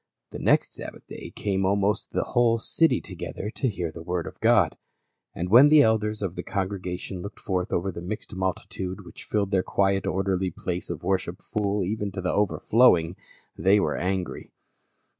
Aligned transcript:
The 0.31 0.39
next 0.39 0.73
Sabbath 0.73 1.05
day 1.05 1.29
came 1.29 1.63
almost 1.63 2.09
the 2.09 2.23
whole 2.23 2.57
city 2.57 2.99
together 3.01 3.51
to 3.51 3.69
hear 3.69 3.91
the 3.91 4.01
word 4.01 4.25
of 4.25 4.39
God. 4.39 4.75
And 5.35 5.51
when 5.51 5.69
the 5.69 5.83
elders 5.83 6.23
of 6.23 6.35
the 6.35 6.41
congregation 6.41 7.21
looked 7.21 7.39
forth 7.39 7.71
over 7.71 7.91
the 7.91 8.01
mixed 8.01 8.35
multitude 8.35 9.05
which 9.05 9.25
filled 9.25 9.51
their 9.51 9.61
quiet 9.61 10.07
orderly 10.07 10.49
place 10.49 10.89
of 10.89 11.03
worship 11.03 11.39
full 11.39 11.85
even 11.85 12.11
to 12.13 12.33
overflowing 12.33 13.15
they 13.55 13.79
were 13.79 13.95
angry. 13.95 14.49